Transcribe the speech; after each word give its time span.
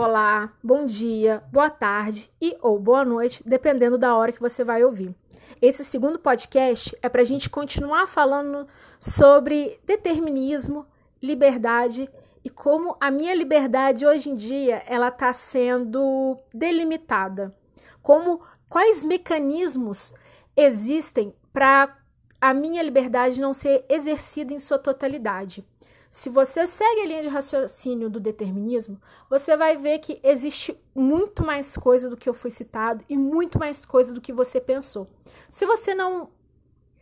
olá, 0.00 0.52
bom 0.62 0.86
dia, 0.86 1.42
boa 1.50 1.68
tarde 1.68 2.30
e 2.40 2.56
ou 2.62 2.78
boa 2.78 3.04
noite, 3.04 3.42
dependendo 3.44 3.98
da 3.98 4.14
hora 4.14 4.30
que 4.30 4.40
você 4.40 4.62
vai 4.62 4.84
ouvir. 4.84 5.12
Esse 5.60 5.84
segundo 5.84 6.20
podcast 6.20 6.96
é 7.02 7.08
para 7.08 7.22
a 7.22 7.24
gente 7.24 7.50
continuar 7.50 8.06
falando 8.06 8.68
sobre 8.96 9.80
determinismo, 9.84 10.86
liberdade 11.20 12.08
e 12.44 12.48
como 12.48 12.96
a 13.00 13.10
minha 13.10 13.34
liberdade 13.34 14.06
hoje 14.06 14.30
em 14.30 14.36
dia 14.36 14.84
ela 14.86 15.08
está 15.08 15.32
sendo 15.32 16.36
delimitada. 16.54 17.52
Como 18.00 18.40
quais 18.68 19.02
mecanismos 19.02 20.14
existem 20.56 21.34
para 21.52 21.98
a 22.40 22.54
minha 22.54 22.84
liberdade 22.84 23.40
não 23.40 23.52
ser 23.52 23.84
exercida 23.88 24.54
em 24.54 24.60
sua 24.60 24.78
totalidade. 24.78 25.66
Se 26.08 26.30
você 26.30 26.66
segue 26.66 27.02
a 27.02 27.06
linha 27.06 27.22
de 27.22 27.28
raciocínio 27.28 28.08
do 28.08 28.18
determinismo, 28.18 29.00
você 29.28 29.56
vai 29.56 29.76
ver 29.76 29.98
que 29.98 30.18
existe 30.22 30.78
muito 30.94 31.44
mais 31.44 31.76
coisa 31.76 32.08
do 32.08 32.16
que 32.16 32.28
eu 32.28 32.34
fui 32.34 32.50
citado 32.50 33.04
e 33.08 33.16
muito 33.16 33.58
mais 33.58 33.84
coisa 33.84 34.12
do 34.12 34.20
que 34.20 34.32
você 34.32 34.58
pensou. 34.58 35.06
Se 35.50 35.66
você 35.66 35.94
não 35.94 36.30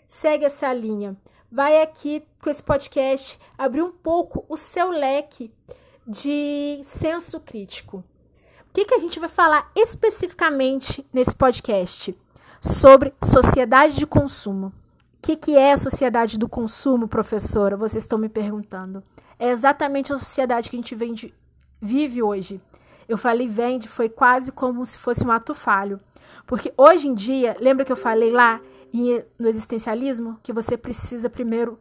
segue 0.08 0.44
essa 0.44 0.72
linha, 0.72 1.16
vai 1.50 1.80
aqui 1.80 2.26
com 2.42 2.50
esse 2.50 2.62
podcast 2.62 3.38
abrir 3.56 3.82
um 3.82 3.92
pouco 3.92 4.44
o 4.48 4.56
seu 4.56 4.90
leque 4.90 5.52
de 6.04 6.80
senso 6.82 7.38
crítico. 7.38 8.04
O 8.68 8.72
que, 8.72 8.84
que 8.84 8.94
a 8.94 8.98
gente 8.98 9.20
vai 9.20 9.28
falar 9.28 9.70
especificamente 9.74 11.06
nesse 11.12 11.34
podcast? 11.34 12.16
Sobre 12.60 13.14
sociedade 13.22 13.94
de 13.94 14.06
consumo 14.06 14.72
que, 15.26 15.34
que 15.34 15.56
é 15.56 15.72
a 15.72 15.76
sociedade 15.76 16.38
do 16.38 16.48
consumo, 16.48 17.08
professora? 17.08 17.76
Vocês 17.76 18.04
estão 18.04 18.16
me 18.16 18.28
perguntando. 18.28 19.02
É 19.40 19.50
exatamente 19.50 20.12
a 20.12 20.18
sociedade 20.18 20.70
que 20.70 20.76
a 20.76 20.78
gente 20.78 20.94
vende, 20.94 21.34
vive 21.80 22.22
hoje. 22.22 22.60
Eu 23.08 23.18
falei 23.18 23.48
vende, 23.48 23.88
foi 23.88 24.08
quase 24.08 24.52
como 24.52 24.86
se 24.86 24.96
fosse 24.96 25.26
um 25.26 25.32
ato 25.32 25.52
falho. 25.52 25.98
Porque 26.46 26.72
hoje 26.76 27.08
em 27.08 27.14
dia, 27.14 27.56
lembra 27.58 27.84
que 27.84 27.90
eu 27.90 27.96
falei 27.96 28.30
lá 28.30 28.60
no 29.36 29.48
existencialismo 29.48 30.38
que 30.44 30.52
você 30.52 30.76
precisa 30.76 31.28
primeiro 31.28 31.76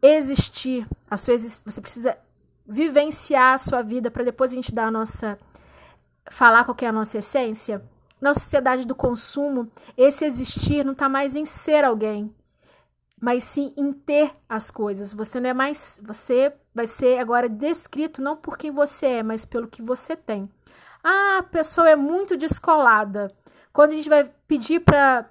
existir, 0.00 0.86
a 1.10 1.16
sua 1.16 1.36
você 1.36 1.80
precisa 1.80 2.16
vivenciar 2.64 3.54
a 3.54 3.58
sua 3.58 3.82
vida 3.82 4.08
para 4.08 4.24
depois 4.24 4.52
a 4.52 4.54
gente 4.54 4.72
dar 4.72 4.86
a 4.86 4.90
nossa 4.90 5.36
falar 6.30 6.64
qual 6.64 6.76
é 6.80 6.86
a 6.86 6.92
nossa 6.92 7.18
essência. 7.18 7.82
Na 8.20 8.34
sociedade 8.34 8.86
do 8.86 8.94
consumo, 8.94 9.68
esse 9.96 10.24
existir 10.24 10.84
não 10.84 10.92
está 10.92 11.08
mais 11.08 11.34
em 11.34 11.44
ser 11.44 11.84
alguém, 11.84 12.32
mas 13.22 13.44
sim 13.44 13.72
em 13.76 13.92
ter 13.92 14.32
as 14.48 14.68
coisas. 14.68 15.14
Você 15.14 15.38
não 15.38 15.50
é 15.50 15.54
mais, 15.54 16.00
você 16.02 16.52
vai 16.74 16.88
ser 16.88 17.20
agora 17.20 17.48
descrito 17.48 18.20
não 18.20 18.36
por 18.36 18.58
quem 18.58 18.72
você 18.72 19.06
é, 19.06 19.22
mas 19.22 19.44
pelo 19.44 19.68
que 19.68 19.80
você 19.80 20.16
tem. 20.16 20.50
Ah, 21.04 21.38
a 21.38 21.42
pessoa 21.44 21.88
é 21.88 21.94
muito 21.94 22.36
descolada. 22.36 23.32
Quando 23.72 23.92
a 23.92 23.94
gente 23.94 24.08
vai 24.08 24.28
pedir 24.48 24.80
para 24.80 25.30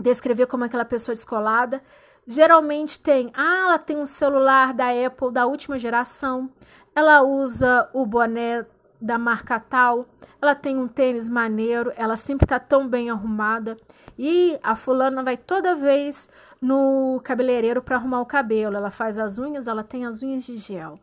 descrever 0.00 0.46
como 0.46 0.64
é 0.64 0.66
aquela 0.66 0.84
pessoa 0.86 1.14
descolada, 1.14 1.82
geralmente 2.26 2.98
tem, 2.98 3.30
ah, 3.34 3.64
ela 3.66 3.78
tem 3.78 3.98
um 3.98 4.06
celular 4.06 4.72
da 4.72 4.86
Apple 4.88 5.30
da 5.30 5.44
última 5.44 5.78
geração, 5.78 6.50
ela 6.96 7.20
usa 7.20 7.90
o 7.92 8.06
boné 8.06 8.64
da 9.00 9.18
marca 9.18 9.58
tal, 9.58 10.06
ela 10.40 10.54
tem 10.54 10.76
um 10.76 10.86
tênis 10.86 11.28
maneiro, 11.28 11.92
ela 11.96 12.16
sempre 12.16 12.46
tá 12.46 12.60
tão 12.60 12.88
bem 12.88 13.10
arrumada. 13.10 13.76
E 14.18 14.58
a 14.62 14.74
fulana 14.74 15.22
vai 15.22 15.36
toda 15.36 15.74
vez 15.74 16.28
no 16.60 17.20
cabeleireiro 17.24 17.80
para 17.80 17.96
arrumar 17.96 18.20
o 18.20 18.26
cabelo, 18.26 18.76
ela 18.76 18.90
faz 18.90 19.18
as 19.18 19.38
unhas, 19.38 19.66
ela 19.66 19.82
tem 19.82 20.04
as 20.04 20.22
unhas 20.22 20.44
de 20.44 20.56
gel. 20.56 20.94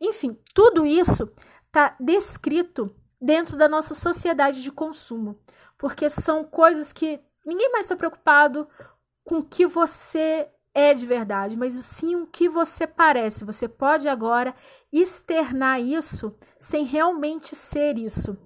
Enfim, 0.00 0.38
tudo 0.54 0.86
isso 0.86 1.30
está 1.66 1.96
descrito 1.98 2.94
dentro 3.20 3.56
da 3.56 3.68
nossa 3.68 3.94
sociedade 3.94 4.62
de 4.62 4.70
consumo, 4.70 5.38
porque 5.78 6.08
são 6.08 6.44
coisas 6.44 6.92
que 6.92 7.20
ninguém 7.44 7.70
mais 7.72 7.86
está 7.86 7.96
preocupado 7.96 8.68
com 9.24 9.38
o 9.38 9.44
que 9.44 9.66
você 9.66 10.48
é 10.74 10.94
de 10.94 11.04
verdade, 11.04 11.56
mas 11.56 11.72
sim 11.84 12.16
o 12.16 12.26
que 12.26 12.48
você 12.48 12.86
parece. 12.86 13.44
Você 13.44 13.68
pode 13.68 14.08
agora 14.08 14.54
externar 14.92 15.80
isso 15.80 16.34
sem 16.58 16.84
realmente 16.84 17.54
ser 17.54 17.98
isso. 17.98 18.36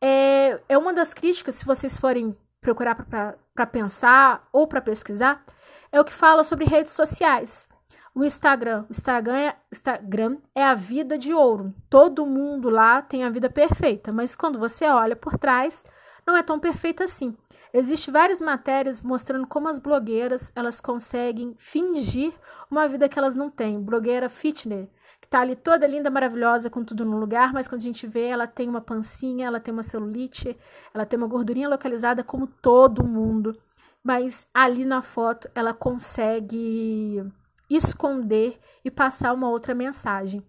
É, 0.00 0.60
é 0.68 0.78
uma 0.78 0.92
das 0.92 1.14
críticas, 1.14 1.54
se 1.54 1.64
vocês 1.64 1.98
forem 1.98 2.36
procurar 2.60 2.94
para 2.94 3.66
pensar 3.66 4.48
ou 4.52 4.66
para 4.66 4.80
pesquisar, 4.80 5.44
é 5.92 6.00
o 6.00 6.04
que 6.04 6.12
fala 6.12 6.42
sobre 6.42 6.64
redes 6.64 6.92
sociais. 6.92 7.68
O 8.14 8.24
Instagram. 8.24 8.84
O 8.88 8.92
Instagram 8.92 9.36
é, 9.36 9.56
Instagram 9.72 10.38
é 10.54 10.64
a 10.64 10.74
vida 10.74 11.18
de 11.18 11.34
ouro. 11.34 11.74
Todo 11.90 12.24
mundo 12.24 12.70
lá 12.70 13.02
tem 13.02 13.24
a 13.24 13.30
vida 13.30 13.50
perfeita, 13.50 14.12
mas 14.12 14.36
quando 14.36 14.58
você 14.58 14.86
olha 14.86 15.16
por 15.16 15.36
trás, 15.36 15.84
não 16.26 16.36
é 16.36 16.42
tão 16.42 16.58
perfeita 16.58 17.04
assim. 17.04 17.36
Existem 17.74 18.12
várias 18.12 18.40
matérias 18.40 19.02
mostrando 19.02 19.46
como 19.46 19.68
as 19.68 19.78
blogueiras 19.78 20.52
elas 20.54 20.80
conseguem 20.80 21.54
fingir 21.58 22.32
uma 22.70 22.88
vida 22.88 23.08
que 23.08 23.18
elas 23.18 23.34
não 23.34 23.50
têm. 23.50 23.80
Blogueira 23.80 24.28
fitness, 24.28 24.88
que 25.20 25.28
tá 25.28 25.40
ali 25.40 25.56
toda 25.56 25.86
linda, 25.86 26.08
maravilhosa, 26.08 26.70
com 26.70 26.84
tudo 26.84 27.04
no 27.04 27.18
lugar, 27.18 27.52
mas 27.52 27.66
quando 27.66 27.80
a 27.80 27.84
gente 27.84 28.06
vê, 28.06 28.28
ela 28.28 28.46
tem 28.46 28.68
uma 28.68 28.80
pancinha, 28.80 29.48
ela 29.48 29.58
tem 29.58 29.74
uma 29.74 29.82
celulite, 29.82 30.56
ela 30.94 31.04
tem 31.04 31.18
uma 31.18 31.26
gordurinha 31.26 31.68
localizada 31.68 32.22
como 32.22 32.46
todo 32.46 33.04
mundo 33.04 33.58
mas 34.04 34.46
ali 34.52 34.84
na 34.84 35.00
foto 35.00 35.48
ela 35.54 35.72
consegue 35.72 37.24
esconder 37.70 38.60
e 38.84 38.90
passar 38.90 39.32
uma 39.32 39.48
outra 39.48 39.74
mensagem. 39.74 40.44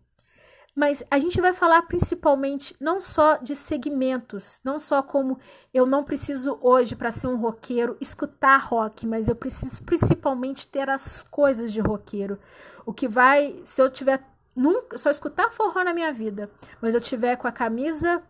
Mas 0.75 1.02
a 1.09 1.18
gente 1.18 1.40
vai 1.40 1.53
falar 1.53 1.84
principalmente 1.84 2.75
não 2.81 3.00
só 3.00 3.38
de 3.38 3.56
segmentos, 3.56 4.59
não 4.62 4.78
só 4.78 5.02
como 5.02 5.40
eu 5.74 5.86
não 5.86 6.03
preciso 6.03 6.59
hoje 6.62 6.97
para 6.97 7.12
ser 7.12 7.28
um 7.28 7.38
roqueiro 7.38 7.96
escutar 8.02 8.58
rock, 8.58 9.08
mas 9.08 9.30
eu 9.30 9.36
preciso 9.36 9.81
principalmente 9.84 10.68
ter 10.68 10.90
as 10.90 11.24
coisas 11.24 11.72
de 11.72 11.80
roqueiro. 11.80 12.38
O 12.86 12.94
que 12.94 13.08
vai, 13.08 13.62
se 13.63 13.81
eu 13.81 13.90
tiver 13.90 14.22
nunca 14.53 14.97
só 14.97 15.09
escutar 15.09 15.50
forró 15.52 15.81
na 15.81 15.94
minha 15.94 16.12
vida, 16.12 16.52
mas 16.81 16.94
eu 16.94 17.00
tiver 17.00 17.38
com 17.38 17.47
a 17.47 17.53
camisa, 17.53 18.22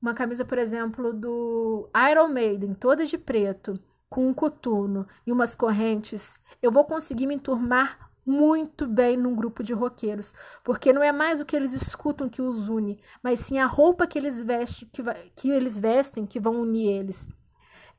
uma 0.00 0.14
camisa, 0.14 0.44
por 0.44 0.58
exemplo, 0.58 1.12
do 1.12 1.88
Iron 2.08 2.28
Maiden, 2.28 2.72
toda 2.72 3.04
de 3.04 3.18
preto, 3.18 3.80
com 4.08 4.28
um 4.28 4.32
coturno 4.32 5.06
e 5.26 5.32
umas 5.32 5.56
correntes, 5.56 6.40
eu 6.62 6.70
vou 6.70 6.84
conseguir 6.84 7.26
me 7.26 7.34
enturmar 7.34 8.07
muito 8.28 8.86
bem 8.86 9.16
num 9.16 9.34
grupo 9.34 9.62
de 9.62 9.72
roqueiros, 9.72 10.34
porque 10.62 10.92
não 10.92 11.02
é 11.02 11.10
mais 11.10 11.40
o 11.40 11.46
que 11.46 11.56
eles 11.56 11.72
escutam 11.72 12.28
que 12.28 12.42
os 12.42 12.68
une, 12.68 13.00
mas 13.22 13.40
sim 13.40 13.58
a 13.58 13.64
roupa 13.64 14.06
que 14.06 14.18
eles 14.18 14.42
vestem 14.42 14.86
que, 14.92 15.02
vai, 15.02 15.32
que 15.34 15.50
eles 15.50 15.78
vestem 15.78 16.26
que 16.26 16.38
vão 16.38 16.60
unir 16.60 16.90
eles. 16.90 17.26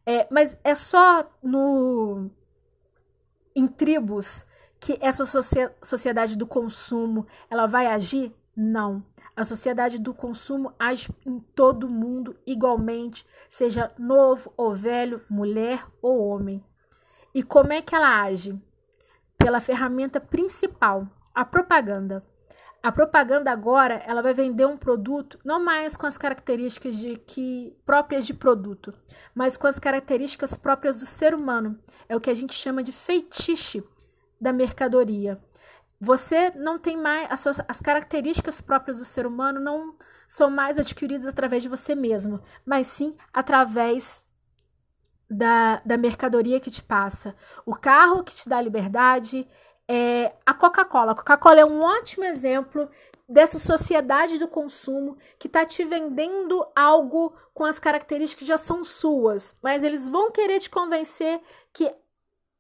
É, 0.06 0.28
mas 0.30 0.56
é 0.64 0.76
só 0.76 1.28
no 1.42 2.30
em 3.56 3.68
tribos 3.68 4.46
que 4.80 4.98
essa 5.02 5.26
sociedade 5.84 6.38
do 6.38 6.46
consumo 6.46 7.26
ela 7.50 7.66
vai 7.66 7.88
agir? 7.88 8.34
Não. 8.56 9.04
A 9.36 9.44
sociedade 9.44 9.98
do 9.98 10.14
consumo 10.14 10.74
age 10.78 11.10
em 11.26 11.40
todo 11.40 11.90
mundo 11.90 12.36
igualmente, 12.46 13.26
seja 13.50 13.92
novo 13.98 14.54
ou 14.56 14.74
velho, 14.74 15.22
mulher 15.30 15.86
ou 16.02 16.20
homem. 16.28 16.64
E 17.34 17.42
como 17.42 17.74
é 17.74 17.82
que 17.82 17.96
ela 17.96 18.22
age? 18.22 18.60
Pela 19.40 19.60
ferramenta 19.60 20.20
principal, 20.20 21.08
a 21.34 21.44
propaganda. 21.44 22.24
A 22.82 22.92
propaganda 22.92 23.52
agora, 23.52 23.96
ela 24.06 24.22
vai 24.22 24.34
vender 24.34 24.66
um 24.66 24.78
produto 24.78 25.40
não 25.44 25.62
mais 25.64 25.98
com 25.98 26.06
as 26.06 26.18
características 26.18 26.96
de 26.96 27.18
que 27.18 27.76
próprias 27.86 28.26
de 28.26 28.34
produto, 28.34 28.94
mas 29.36 29.58
com 29.58 29.68
as 29.68 29.80
características 29.80 30.56
próprias 30.56 31.00
do 31.00 31.06
ser 31.06 31.34
humano. 31.34 31.78
É 32.08 32.16
o 32.16 32.22
que 32.22 32.30
a 32.30 32.34
gente 32.34 32.54
chama 32.54 32.84
de 32.84 32.92
feitiço 32.92 33.84
da 34.40 34.54
mercadoria. 34.54 35.40
Você 36.00 36.52
não 36.52 36.80
tem 36.80 36.96
mais 36.96 37.30
as, 37.30 37.42
suas, 37.42 37.60
as 37.68 37.82
características 37.82 38.62
próprias 38.62 39.00
do 39.00 39.06
ser 39.06 39.26
humano 39.26 39.60
não 39.60 39.96
são 40.26 40.50
mais 40.50 40.80
adquiridas 40.80 41.28
através 41.28 41.62
de 41.62 41.68
você 41.68 41.94
mesmo, 41.94 42.40
mas 42.66 42.88
sim 42.88 43.16
através 43.34 44.24
da, 45.30 45.82
da 45.86 45.98
mercadoria 45.98 46.60
que 46.60 46.72
te 46.72 46.82
passa. 46.82 47.36
O 47.66 47.76
carro 47.76 48.24
que 48.24 48.34
te 48.34 48.50
dá 48.50 48.62
liberdade 48.62 49.48
é 49.88 50.34
a 50.46 50.54
Coca-Cola. 50.54 51.12
A 51.12 51.16
Coca-Cola 51.16 51.60
é 51.60 51.66
um 51.66 51.82
ótimo 51.82 52.24
exemplo 52.24 52.90
dessa 53.28 53.60
sociedade 53.60 54.40
do 54.40 54.48
consumo 54.48 55.18
que 55.38 55.48
está 55.48 55.64
te 55.66 55.84
vendendo 55.84 56.66
algo 56.76 57.34
com 57.54 57.64
as 57.64 57.80
características 57.80 58.40
que 58.40 58.48
já 58.48 58.58
são 58.58 58.84
suas, 58.84 59.56
mas 59.62 59.84
eles 59.84 60.10
vão 60.10 60.32
querer 60.32 60.60
te 60.60 60.70
convencer 60.70 61.40
que 61.72 61.94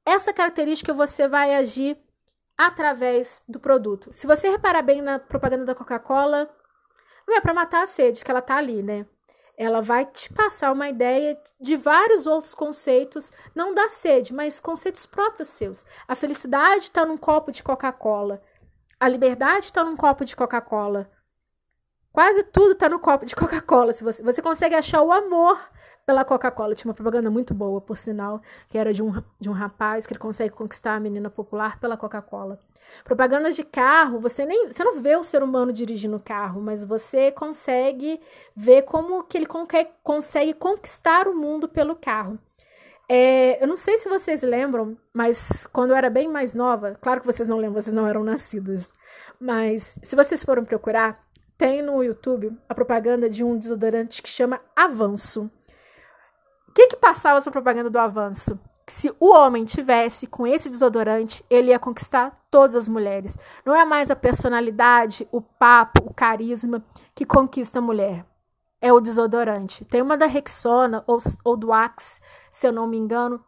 essa 0.06 0.32
característica 0.32 0.94
você 0.94 1.28
vai 1.28 1.56
agir 1.56 1.98
através 2.58 3.44
do 3.48 3.60
produto. 3.60 4.12
Se 4.14 4.28
você 4.28 4.50
reparar 4.50 4.82
bem 4.82 5.02
na 5.02 5.18
propaganda 5.18 5.66
da 5.66 5.76
Coca-Cola, 5.76 6.50
não 7.28 7.36
é 7.36 7.42
para 7.42 7.54
matar 7.54 7.84
a 7.84 7.88
sede 7.88 8.24
que 8.24 8.30
ela 8.30 8.42
tá 8.42 8.58
ali, 8.58 8.84
né? 8.84 9.06
Ela 9.60 9.82
vai 9.82 10.06
te 10.06 10.32
passar 10.32 10.72
uma 10.72 10.88
ideia 10.88 11.38
de 11.60 11.76
vários 11.76 12.26
outros 12.26 12.56
conceitos, 12.56 13.30
não 13.54 13.76
da 13.76 13.90
sede, 13.90 14.34
mas 14.34 14.58
conceitos 14.58 15.06
próprios 15.06 15.50
seus. 15.50 15.86
A 16.08 16.16
felicidade 16.16 16.86
está 16.86 17.06
num 17.06 17.18
copo 17.18 17.52
de 17.52 17.62
Coca-Cola. 17.62 18.42
A 18.98 19.06
liberdade 19.10 19.66
está 19.66 19.84
num 19.84 19.98
copo 19.98 20.24
de 20.24 20.34
Coca-Cola. 20.34 21.12
Quase 22.10 22.42
tudo 22.44 22.74
tá 22.74 22.88
no 22.88 23.00
copo 23.00 23.26
de 23.26 23.36
Coca-Cola. 23.36 23.92
Se 23.92 24.02
você, 24.02 24.24
você 24.24 24.42
consegue 24.42 24.76
achar 24.76 25.02
o 25.02 25.12
amor 25.12 25.60
pela 26.10 26.26
Coca-Cola. 26.26 26.74
Tinha 26.74 26.90
uma 26.90 26.96
propaganda 26.96 27.30
muito 27.30 27.54
boa, 27.54 27.80
por 27.80 27.96
sinal, 27.96 28.42
que 28.68 28.80
era 28.80 28.92
de 28.92 29.04
um, 29.04 29.14
de 29.40 29.48
um 29.48 29.54
rapaz 29.54 30.08
que 30.08 30.14
ele 30.14 30.20
consegue 30.20 30.50
conquistar 30.50 30.96
a 30.96 31.00
menina 31.00 31.30
popular 31.30 31.80
pela 31.80 31.96
Coca-Cola. 31.96 32.60
Propagandas 33.04 33.56
de 33.56 33.64
carro, 33.64 34.20
você 34.20 34.44
nem 34.44 34.72
você 34.72 34.84
não 34.84 35.00
vê 35.00 35.16
o 35.16 35.24
ser 35.24 35.44
humano 35.44 35.72
dirigindo 35.72 36.16
o 36.16 36.20
carro, 36.20 36.60
mas 36.64 36.84
você 36.84 37.32
consegue 37.32 38.20
ver 38.56 38.82
como 38.82 39.22
que 39.22 39.38
ele 39.38 39.46
consegue 40.02 40.56
conquistar 40.56 41.28
o 41.28 41.36
mundo 41.36 41.70
pelo 41.70 41.96
carro. 41.96 42.40
É, 43.08 43.62
eu 43.62 43.68
não 43.68 43.78
sei 43.78 44.00
se 44.00 44.10
vocês 44.10 44.42
lembram, 44.42 44.98
mas 45.14 45.68
quando 45.68 45.92
eu 45.92 45.96
era 45.96 46.10
bem 46.10 46.28
mais 46.28 46.56
nova, 46.56 46.98
claro 47.00 47.22
que 47.22 47.28
vocês 47.28 47.48
não 47.48 47.58
lembram, 47.58 47.80
vocês 47.84 47.96
não 47.96 48.08
eram 48.08 48.24
nascidos, 48.24 48.92
mas 49.40 50.00
se 50.02 50.16
vocês 50.16 50.44
foram 50.44 50.66
procurar, 50.66 51.24
tem 51.56 51.84
no 51.84 52.04
YouTube 52.04 52.52
a 52.68 52.74
propaganda 52.74 53.30
de 53.30 53.44
um 53.44 53.56
desodorante 53.56 54.24
que 54.24 54.30
chama 54.30 54.60
Avanço. 54.76 55.52
O 56.70 56.72
que 56.72 56.88
que 56.88 56.96
passava 56.96 57.40
essa 57.40 57.52
propaganda 57.52 57.90
do 57.90 57.98
Avanço? 57.98 58.58
se 58.90 59.14
o 59.20 59.28
homem 59.30 59.66
tivesse 59.66 60.28
com 60.28 60.46
esse 60.46 60.70
desodorante, 60.70 61.46
ele 61.50 61.70
ia 61.70 61.80
conquistar 61.80 62.44
todas 62.50 62.76
as 62.76 62.90
mulheres. 62.90 63.38
Não 63.66 63.76
é 63.76 63.86
mais 63.86 64.10
a 64.10 64.16
personalidade, 64.16 65.28
o 65.32 65.42
papo, 65.42 66.04
o 66.06 66.14
carisma 66.14 66.84
que 67.14 67.26
conquista 67.26 67.80
a 67.80 67.82
mulher. 67.82 68.26
É 68.82 68.92
o 68.92 69.00
desodorante. 69.00 69.86
Tem 69.86 70.02
uma 70.02 70.18
da 70.18 70.26
Rexona 70.26 71.04
ou, 71.06 71.18
ou 71.44 71.56
do 71.56 71.72
Axe, 71.72 72.20
se 72.50 72.68
eu 72.68 72.72
não 72.72 72.88
me 72.88 72.98
engano, 72.98 73.44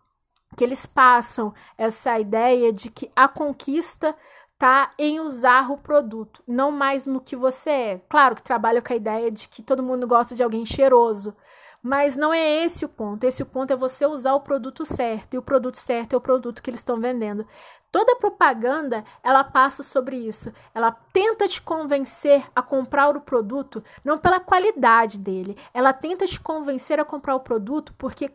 que 0.56 0.64
eles 0.64 0.86
passam 0.86 1.54
essa 1.78 2.20
ideia 2.20 2.72
de 2.72 2.92
que 2.92 3.10
a 3.16 3.28
conquista 3.28 4.16
tá 4.60 4.92
em 4.98 5.20
usar 5.20 5.72
o 5.72 5.78
produto, 5.78 6.44
não 6.48 6.72
mais 6.72 7.06
no 7.06 7.20
que 7.20 7.36
você 7.36 7.70
é. 7.70 8.02
Claro 8.08 8.36
que 8.36 8.44
trabalha 8.44 8.80
com 8.80 8.94
a 8.94 8.96
ideia 8.96 9.32
de 9.32 9.48
que 9.48 9.64
todo 9.64 9.82
mundo 9.82 10.06
gosta 10.06 10.36
de 10.36 10.44
alguém 10.44 10.66
cheiroso, 10.66 11.36
mas 11.82 12.16
não 12.16 12.34
é 12.34 12.64
esse 12.64 12.86
o 12.86 12.90
ponto. 12.90 13.24
Esse 13.24 13.42
o 13.42 13.46
ponto 13.46 13.72
é 13.72 13.76
você 13.76 14.06
usar 14.06 14.34
o 14.34 14.42
produto 14.42 14.86
certo. 14.86 15.34
E 15.34 15.38
o 15.38 15.42
produto 15.42 15.78
certo 15.78 16.14
é 16.14 16.18
o 16.18 16.22
produto 16.22 16.62
que 16.62 16.70
eles 16.70 16.80
estão 16.80 17.00
vendendo. 17.00 17.46
Toda 17.92 18.16
propaganda, 18.16 19.04
ela 19.22 19.44
passa 19.44 19.84
sobre 19.84 20.16
isso. 20.16 20.54
Ela 20.74 20.92
tenta 20.92 21.48
te 21.48 21.62
convencer 21.62 22.46
a 22.56 22.62
comprar 22.62 23.16
o 23.16 23.22
produto 23.22 23.84
não 24.04 24.18
pela 24.18 24.40
qualidade 24.40 25.20
dele. 25.20 25.58
Ela 25.74 25.92
tenta 25.92 26.26
te 26.26 26.40
convencer 26.40 27.00
a 27.00 27.06
comprar 27.06 27.36
o 27.36 27.42
produto 27.42 27.94
porque 27.98 28.32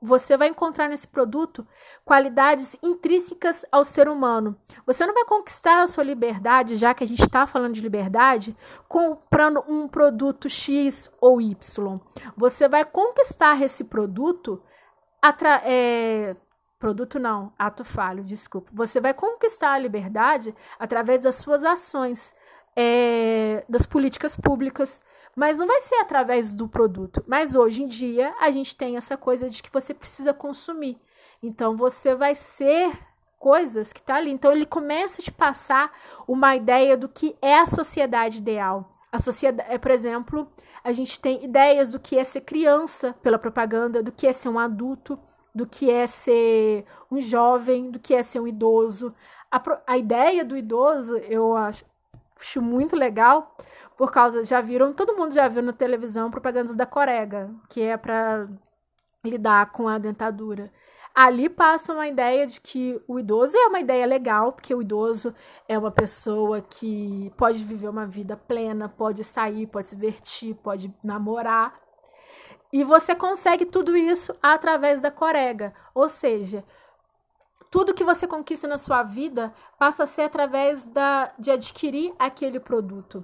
você 0.00 0.36
vai 0.36 0.48
encontrar 0.48 0.88
nesse 0.88 1.06
produto 1.06 1.66
qualidades 2.04 2.74
intrínsecas 2.82 3.64
ao 3.70 3.84
ser 3.84 4.08
humano. 4.08 4.56
Você 4.86 5.04
não 5.04 5.12
vai 5.12 5.24
conquistar 5.24 5.82
a 5.82 5.86
sua 5.86 6.02
liberdade, 6.02 6.76
já 6.76 6.94
que 6.94 7.04
a 7.04 7.06
gente 7.06 7.22
está 7.22 7.46
falando 7.46 7.74
de 7.74 7.82
liberdade, 7.82 8.56
comprando 8.88 9.62
um 9.68 9.86
produto 9.86 10.48
X 10.48 11.10
ou 11.20 11.40
Y. 11.40 12.00
Você 12.36 12.68
vai 12.68 12.84
conquistar 12.84 13.60
esse 13.60 13.84
produto 13.84 14.62
é, 15.64 16.34
produto 16.78 17.18
não, 17.18 17.52
ato 17.58 17.84
falho, 17.84 18.24
desculpa. 18.24 18.70
Você 18.72 19.00
vai 19.00 19.12
conquistar 19.12 19.72
a 19.72 19.78
liberdade 19.78 20.54
através 20.78 21.22
das 21.22 21.34
suas 21.34 21.62
ações, 21.62 22.34
é, 22.74 23.64
das 23.68 23.84
políticas 23.84 24.34
públicas, 24.34 25.02
mas 25.36 25.58
não 25.58 25.66
vai 25.66 25.80
ser 25.80 25.96
através 25.96 26.52
do 26.52 26.68
produto. 26.68 27.22
Mas 27.26 27.54
hoje 27.54 27.82
em 27.82 27.86
dia 27.86 28.34
a 28.40 28.50
gente 28.50 28.76
tem 28.76 28.96
essa 28.96 29.16
coisa 29.16 29.48
de 29.48 29.62
que 29.62 29.72
você 29.72 29.94
precisa 29.94 30.32
consumir. 30.32 30.98
Então 31.42 31.76
você 31.76 32.14
vai 32.14 32.34
ser 32.34 32.92
coisas 33.38 33.92
que 33.92 34.02
tá 34.02 34.16
ali. 34.16 34.30
Então 34.30 34.52
ele 34.52 34.66
começa 34.66 35.20
a 35.20 35.24
te 35.24 35.32
passar 35.32 35.92
uma 36.28 36.54
ideia 36.54 36.96
do 36.96 37.08
que 37.08 37.34
é 37.40 37.58
a 37.58 37.66
sociedade 37.66 38.38
ideal. 38.38 38.96
A 39.10 39.18
sociedade, 39.18 39.72
é, 39.72 39.78
por 39.78 39.90
exemplo, 39.90 40.48
a 40.84 40.92
gente 40.92 41.18
tem 41.18 41.42
ideias 41.42 41.92
do 41.92 41.98
que 41.98 42.16
é 42.16 42.22
ser 42.22 42.42
criança 42.42 43.14
pela 43.22 43.38
propaganda, 43.38 44.02
do 44.02 44.12
que 44.12 44.26
é 44.26 44.32
ser 44.32 44.48
um 44.48 44.58
adulto, 44.58 45.18
do 45.54 45.66
que 45.66 45.90
é 45.90 46.06
ser 46.06 46.84
um 47.10 47.20
jovem, 47.20 47.90
do 47.90 47.98
que 47.98 48.14
é 48.14 48.22
ser 48.22 48.40
um 48.40 48.46
idoso. 48.46 49.12
A, 49.50 49.60
a 49.86 49.98
ideia 49.98 50.44
do 50.44 50.56
idoso 50.56 51.16
eu 51.16 51.56
acho, 51.56 51.84
acho 52.38 52.62
muito 52.62 52.94
legal, 52.94 53.56
por 54.00 54.10
causa, 54.10 54.42
já 54.46 54.62
viram, 54.62 54.94
todo 54.94 55.14
mundo 55.14 55.34
já 55.34 55.46
viu 55.46 55.62
na 55.62 55.74
televisão 55.74 56.30
propagandas 56.30 56.74
da 56.74 56.86
Corega, 56.86 57.50
que 57.68 57.82
é 57.82 57.98
para 57.98 58.48
lidar 59.22 59.72
com 59.72 59.86
a 59.86 59.98
dentadura. 59.98 60.72
Ali 61.14 61.50
passa 61.50 61.92
uma 61.92 62.08
ideia 62.08 62.46
de 62.46 62.62
que 62.62 62.98
o 63.06 63.18
idoso 63.18 63.54
é 63.54 63.66
uma 63.66 63.78
ideia 63.78 64.06
legal, 64.06 64.54
porque 64.54 64.74
o 64.74 64.80
idoso 64.80 65.34
é 65.68 65.76
uma 65.76 65.90
pessoa 65.90 66.62
que 66.62 67.30
pode 67.36 67.62
viver 67.62 67.90
uma 67.90 68.06
vida 68.06 68.38
plena, 68.38 68.88
pode 68.88 69.22
sair, 69.22 69.66
pode 69.66 69.90
se 69.90 69.96
divertir, 69.96 70.54
pode 70.54 70.90
namorar. 71.04 71.78
E 72.72 72.82
você 72.82 73.14
consegue 73.14 73.66
tudo 73.66 73.94
isso 73.94 74.34
através 74.42 74.98
da 74.98 75.10
corega. 75.10 75.74
Ou 75.94 76.08
seja, 76.08 76.64
tudo 77.70 77.92
que 77.92 78.02
você 78.02 78.26
conquista 78.26 78.66
na 78.66 78.78
sua 78.78 79.02
vida 79.02 79.52
passa 79.78 80.04
a 80.04 80.06
ser 80.06 80.22
através 80.22 80.86
da, 80.86 81.34
de 81.38 81.50
adquirir 81.50 82.14
aquele 82.18 82.58
produto. 82.58 83.22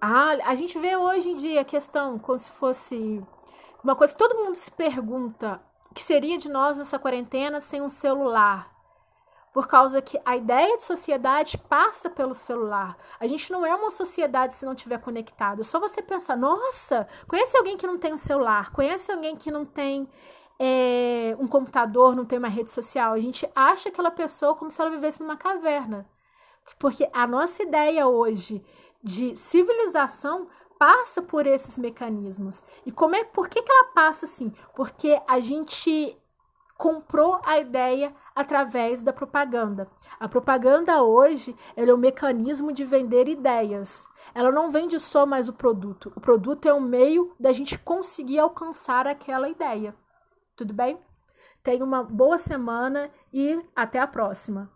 Ah, 0.00 0.36
a 0.44 0.54
gente 0.54 0.78
vê 0.78 0.94
hoje 0.96 1.30
em 1.30 1.36
dia 1.36 1.62
a 1.62 1.64
questão 1.64 2.18
como 2.18 2.38
se 2.38 2.50
fosse 2.50 3.22
uma 3.82 3.96
coisa 3.96 4.12
que 4.12 4.18
todo 4.18 4.36
mundo 4.36 4.54
se 4.54 4.70
pergunta: 4.70 5.60
o 5.90 5.94
que 5.94 6.02
seria 6.02 6.36
de 6.36 6.48
nós 6.48 6.76
nessa 6.76 6.98
quarentena 6.98 7.60
sem 7.60 7.80
um 7.80 7.88
celular? 7.88 8.74
Por 9.54 9.66
causa 9.66 10.02
que 10.02 10.20
a 10.22 10.36
ideia 10.36 10.76
de 10.76 10.84
sociedade 10.84 11.56
passa 11.56 12.10
pelo 12.10 12.34
celular. 12.34 12.94
A 13.18 13.26
gente 13.26 13.50
não 13.50 13.64
é 13.64 13.74
uma 13.74 13.90
sociedade 13.90 14.52
se 14.52 14.66
não 14.66 14.74
tiver 14.74 14.98
conectado. 14.98 15.62
É 15.62 15.64
só 15.64 15.80
você 15.80 16.02
pensar, 16.02 16.36
nossa, 16.36 17.08
conhece 17.26 17.56
alguém 17.56 17.74
que 17.78 17.86
não 17.86 17.96
tem 17.96 18.12
um 18.12 18.18
celular? 18.18 18.70
Conhece 18.70 19.10
alguém 19.10 19.34
que 19.34 19.50
não 19.50 19.64
tem 19.64 20.06
é, 20.58 21.34
um 21.38 21.46
computador, 21.46 22.14
não 22.14 22.26
tem 22.26 22.38
uma 22.38 22.48
rede 22.48 22.70
social? 22.70 23.14
A 23.14 23.18
gente 23.18 23.48
acha 23.54 23.88
aquela 23.88 24.10
pessoa 24.10 24.54
como 24.54 24.70
se 24.70 24.78
ela 24.78 24.90
vivesse 24.90 25.22
numa 25.22 25.38
caverna. 25.38 26.06
Porque 26.78 27.08
a 27.12 27.26
nossa 27.26 27.62
ideia 27.62 28.06
hoje 28.06 28.62
de 29.06 29.36
civilização 29.36 30.48
passa 30.76 31.22
por 31.22 31.46
esses 31.46 31.78
mecanismos. 31.78 32.64
E 32.84 32.90
como 32.90 33.14
é, 33.14 33.22
por 33.22 33.48
que, 33.48 33.62
que 33.62 33.70
ela 33.70 33.92
passa 33.92 34.26
assim? 34.26 34.52
Porque 34.74 35.18
a 35.28 35.38
gente 35.38 36.18
comprou 36.76 37.40
a 37.44 37.58
ideia 37.58 38.12
através 38.34 39.02
da 39.02 39.12
propaganda. 39.12 39.88
A 40.18 40.28
propaganda 40.28 41.02
hoje 41.04 41.54
é 41.76 41.94
um 41.94 41.96
mecanismo 41.96 42.72
de 42.72 42.84
vender 42.84 43.28
ideias. 43.28 44.06
Ela 44.34 44.50
não 44.50 44.72
vende 44.72 44.98
só 44.98 45.24
mais 45.24 45.48
o 45.48 45.52
produto. 45.52 46.12
O 46.16 46.20
produto 46.20 46.66
é 46.66 46.74
um 46.74 46.80
meio 46.80 47.32
da 47.38 47.52
gente 47.52 47.78
conseguir 47.78 48.40
alcançar 48.40 49.06
aquela 49.06 49.48
ideia. 49.48 49.94
Tudo 50.56 50.74
bem? 50.74 50.98
Tenha 51.62 51.84
uma 51.84 52.02
boa 52.02 52.38
semana 52.38 53.08
e 53.32 53.58
até 53.74 54.00
a 54.00 54.06
próxima. 54.06 54.68